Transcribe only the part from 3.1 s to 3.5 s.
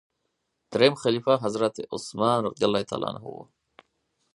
و.